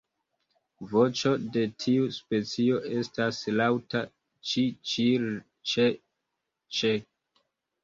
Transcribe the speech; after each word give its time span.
Voĉo 0.93 1.33
de 1.57 1.65
tiu 1.83 2.07
specio 2.15 2.79
estas 3.01 3.43
laŭta 3.59 4.03
"ĉi-ĉil-ĉee-ĉe". 4.55 6.99